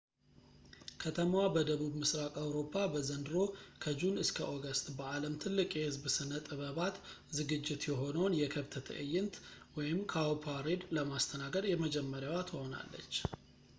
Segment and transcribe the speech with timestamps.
[1.01, 3.35] ከተማዋ በደቡብ ምሥራቅ አውሮፓ በዘንድሮ
[3.83, 6.95] ከጁን እስከ ኦገስት በዓለም ትልቁ የሕዝብ ሥነ-ጥበባት
[7.39, 9.37] ዝግጅት የሆነውን፣ የከብት ትዕይንት
[10.13, 13.15] cowparade፣ ለማስተናገድ የመጀመሪያዋ ትሆናለች